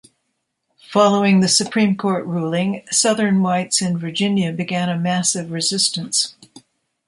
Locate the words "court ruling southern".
1.95-3.43